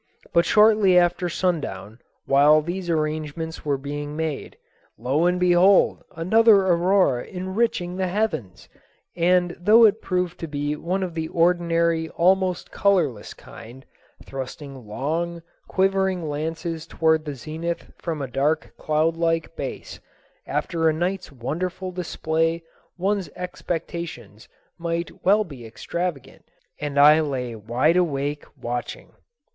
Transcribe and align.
But 0.33 0.47
shortly 0.47 0.97
after 0.97 1.29
sundown, 1.29 1.99
while 2.25 2.63
these 2.63 2.89
arrangements 2.89 3.63
were 3.63 3.77
being 3.77 4.15
made, 4.17 4.57
lo 4.97 5.27
and 5.27 5.39
behold 5.39 6.03
another 6.15 6.55
aurora 6.65 7.25
enriching 7.25 7.95
the 7.95 8.07
heavens! 8.07 8.67
and 9.15 9.55
though 9.59 9.85
it 9.85 10.01
proved 10.01 10.39
to 10.39 10.47
be 10.47 10.75
one 10.75 11.03
of 11.03 11.13
the 11.13 11.27
ordinary 11.27 12.09
almost 12.09 12.71
colorless 12.71 13.35
kind, 13.35 13.85
thrusting 14.25 14.87
long, 14.87 15.43
quivering 15.67 16.27
lances 16.27 16.87
toward 16.87 17.23
the 17.23 17.35
zenith 17.35 17.91
from 17.99 18.23
a 18.23 18.27
dark 18.27 18.73
cloudlike 18.79 19.55
base, 19.55 19.99
after 20.47 20.85
last 20.91 20.95
night's 20.95 21.31
wonderful 21.31 21.91
display 21.91 22.63
one's 22.97 23.29
expectations 23.35 24.47
might 24.79 25.23
well 25.23 25.43
be 25.43 25.63
extravagant 25.63 26.43
and 26.79 26.99
I 26.99 27.19
lay 27.19 27.55
wide 27.55 27.97
awake 27.97 28.45
watching. 28.59 29.11